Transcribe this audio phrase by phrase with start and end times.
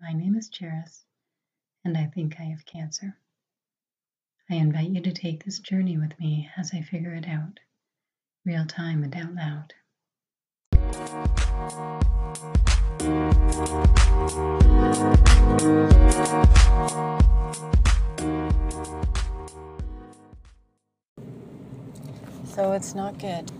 [0.00, 1.02] My name is Cheris,
[1.84, 3.16] and I think I have cancer.
[4.48, 7.58] I invite you to take this journey with me as I figure it out,
[8.46, 9.74] real time and out loud.
[22.44, 23.50] So it's not good.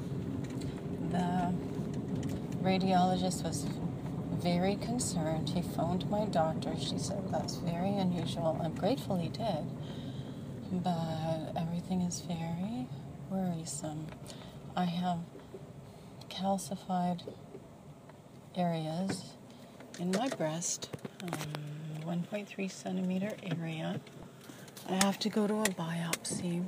[1.11, 1.53] The
[2.63, 3.67] radiologist was
[4.39, 5.51] very concerned.
[5.51, 6.75] He phoned my doctor.
[6.79, 8.59] She said that's very unusual.
[8.63, 9.67] I'm grateful he did,
[10.71, 12.87] but everything is very
[13.31, 14.07] worrisome.
[14.77, 15.19] I have
[16.31, 17.23] calcified
[18.55, 19.35] areas
[19.99, 20.91] in my breast,
[21.23, 21.31] um,
[22.07, 24.01] 1.3 centimeter area.
[24.89, 26.65] I have to go to a biopsy.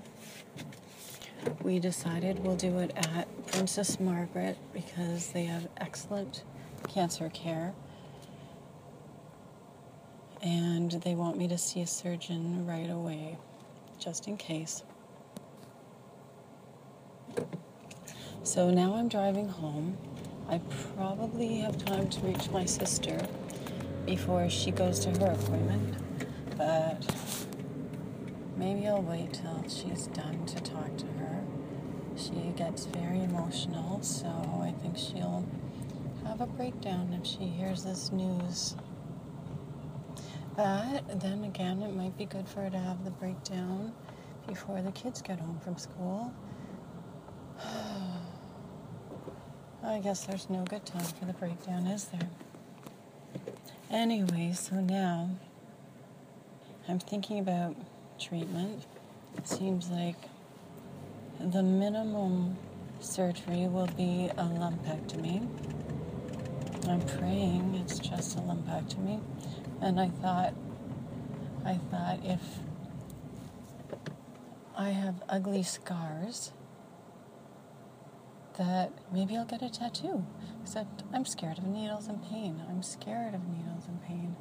[1.63, 6.43] We decided we'll do it at Princess Margaret because they have excellent
[6.93, 7.73] cancer care.
[10.43, 13.37] And they want me to see a surgeon right away,
[13.99, 14.83] just in case.
[18.43, 19.97] So now I'm driving home.
[20.49, 20.61] I
[20.97, 23.21] probably have time to reach my sister
[24.07, 25.97] before she goes to her appointment,
[26.57, 27.07] but
[28.57, 31.45] maybe I'll wait till she's done to talk to her.
[32.17, 35.45] She gets very emotional, so I think she'll
[36.41, 38.75] have a breakdown if she hears this news.
[40.57, 43.93] But then again, it might be good for her to have the breakdown
[44.49, 46.33] before the kids get home from school.
[49.85, 52.31] I guess there's no good time for the breakdown, is there?
[53.91, 55.29] Anyway, so now
[56.89, 57.77] I'm thinking about
[58.19, 58.87] treatment.
[59.37, 60.17] It seems like
[61.39, 62.57] the minimum
[63.01, 65.47] surgery will be a lumpectomy.
[66.89, 69.21] I'm praying it's just a lumpectomy.
[69.81, 70.55] And I thought,
[71.65, 72.41] I thought if
[74.77, 76.53] I have ugly scars,
[78.59, 80.25] that maybe I'll get a tattoo.
[80.63, 82.63] Except I'm scared of needles and pain.
[82.69, 84.37] I'm scared of needles and pain.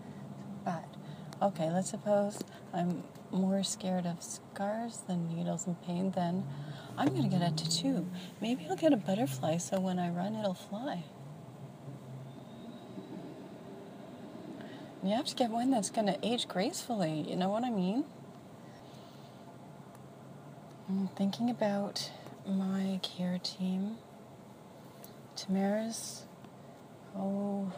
[0.65, 0.85] But,
[1.41, 2.39] okay, let's suppose
[2.73, 6.45] I'm more scared of scars than needles and pain, then
[6.97, 8.07] I'm to get a tattoo.
[8.41, 11.03] Maybe I'll get a butterfly so when I run, it'll fly.
[15.01, 17.25] You have to get one that's going to age gracefully.
[17.27, 18.03] You know what I mean?
[20.89, 22.11] I'm thinking about
[22.45, 23.97] my care team.
[25.35, 26.23] Tamara's,
[27.15, 27.71] oh,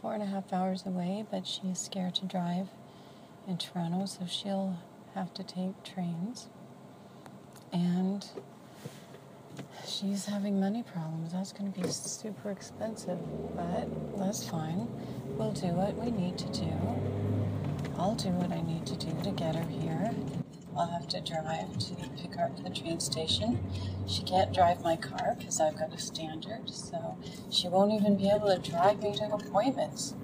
[0.00, 2.68] four and a half hours away, but she's scared to drive
[3.46, 4.78] in Toronto, so she'll
[5.14, 6.48] have to take trains.
[7.72, 8.26] And
[9.86, 11.32] she's having money problems.
[11.32, 13.18] That's going to be super expensive,
[13.56, 13.88] but
[14.18, 14.88] that's fine.
[15.36, 16.72] We'll do what we need to do.
[17.96, 20.12] I'll do what I need to do to get her here.
[20.76, 23.60] I'll have to drive to pick her up at the train station.
[24.08, 27.16] She can't drive my car because I've got a standard, so
[27.50, 30.14] she won't even be able to drive me to appointments.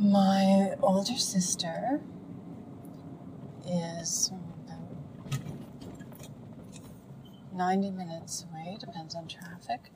[0.00, 2.00] My older sister
[3.66, 4.32] is
[7.58, 9.90] 90 minutes away, depends on traffic.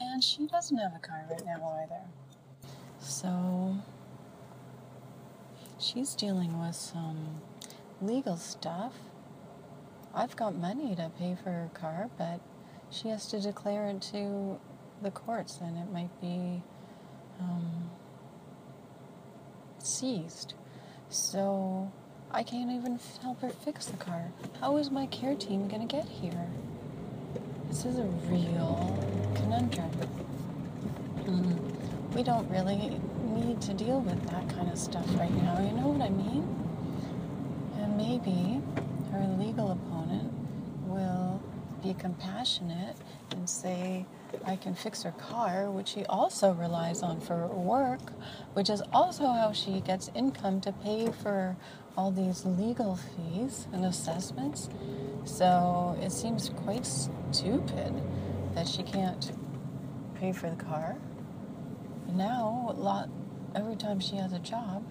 [0.00, 2.02] And she doesn't have a car right now either.
[3.00, 3.76] So
[5.80, 7.40] she's dealing with some
[8.00, 8.92] legal stuff.
[10.14, 12.40] I've got money to pay for her car, but
[12.88, 14.60] she has to declare it to
[15.02, 16.62] the courts and it might be
[17.40, 17.90] um,
[19.78, 20.54] seized.
[21.08, 21.90] So
[22.30, 24.30] I can't even help her fix the car.
[24.60, 26.48] How is my care team going to get here?
[27.68, 28.98] This is a real
[29.34, 29.90] conundrum.
[31.24, 32.14] Mm.
[32.14, 35.88] We don't really need to deal with that kind of stuff right now, you know
[35.88, 36.44] what I mean?
[37.76, 38.62] And maybe
[39.12, 40.32] her legal opponent
[40.86, 41.40] will
[41.82, 42.96] be compassionate
[43.32, 44.06] and say,
[44.44, 48.12] I can fix her car, which she also relies on for work,
[48.54, 51.56] which is also how she gets income to pay for
[51.96, 54.68] all these legal fees and assessments.
[55.24, 58.02] So it seems quite stupid
[58.54, 59.32] that she can't
[60.14, 60.96] pay for the car.
[62.08, 63.08] Now, lot
[63.54, 64.84] every time she has a job,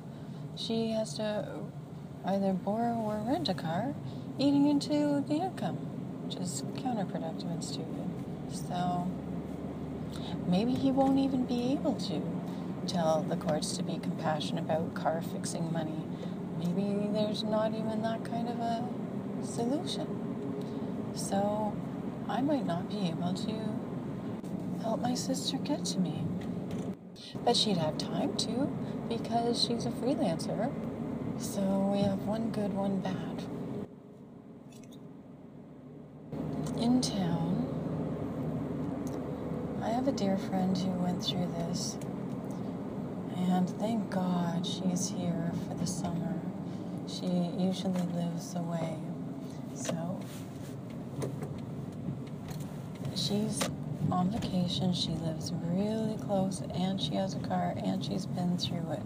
[0.55, 1.59] she has to
[2.25, 3.93] either borrow or rent a car,
[4.37, 5.77] eating into the income,
[6.25, 8.09] which is counterproductive and stupid.
[8.51, 9.09] So
[10.47, 12.21] maybe he won't even be able to
[12.87, 16.03] tell the courts to be compassionate about car fixing money.
[16.59, 18.83] Maybe there's not even that kind of a
[19.45, 20.07] solution.
[21.13, 21.75] So
[22.29, 26.25] I might not be able to help my sister get to me.
[27.43, 28.71] But she'd have time to
[29.09, 30.71] because she's a freelancer.
[31.37, 31.61] So
[31.91, 33.43] we have one good, one bad.
[36.81, 37.66] In town,
[39.97, 41.97] have a dear friend who went through this.
[43.35, 46.35] And thank God she's here for the summer.
[47.07, 47.25] She
[47.57, 48.95] usually lives away.
[49.73, 50.19] So
[53.15, 53.59] she's
[54.11, 54.93] on vacation.
[54.93, 59.01] She lives really close and she has a car and she's been through it.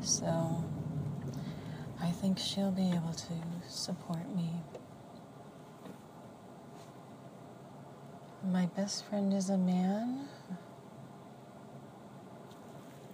[0.00, 0.64] So
[2.00, 3.34] I think she'll be able to
[3.68, 4.48] support me.
[8.42, 10.26] My best friend is a man.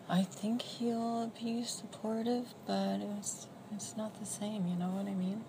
[0.08, 5.14] I think he'll be supportive, but it's it's not the same, you know what I
[5.14, 5.44] mean?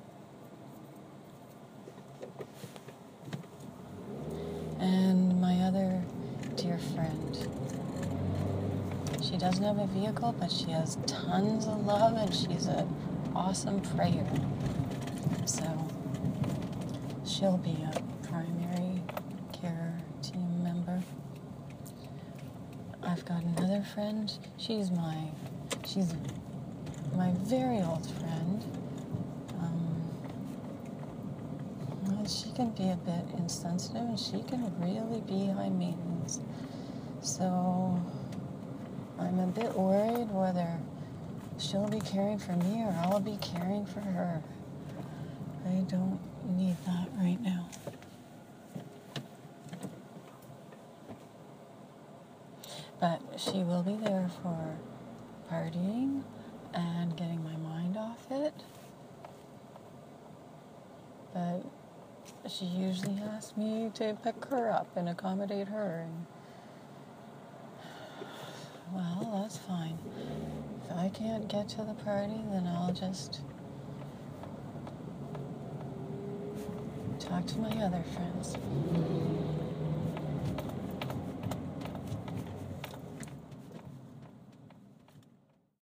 [4.79, 6.03] And my other
[6.55, 7.47] dear friend.
[9.21, 12.87] She doesn't have a vehicle, but she has tons of love and she's an
[13.35, 14.27] awesome prayer.
[15.45, 15.87] So
[17.25, 19.03] she'll be a primary
[19.61, 21.01] care team member.
[23.03, 24.31] I've got another friend.
[24.57, 25.15] She's my
[25.85, 26.13] she's
[27.15, 28.63] my very old friend.
[29.59, 30.07] Um,
[32.27, 36.39] she can be a bit insensitive and she can really be high maintenance.
[37.21, 37.99] So
[39.19, 40.77] I'm a bit worried whether
[41.57, 44.41] she'll be caring for me or I'll be caring for her.
[45.65, 46.19] I don't
[46.55, 47.67] need that right now.
[52.99, 54.75] But she will be there for
[55.51, 56.23] partying
[56.73, 58.53] and getting my mind off it.
[61.33, 61.63] But
[62.49, 66.07] she usually asks me to pick her up and accommodate her.
[66.07, 66.25] And
[68.93, 69.99] well, that's fine.
[70.85, 73.41] If I can't get to the party, then I'll just
[77.19, 78.57] talk to my other friends.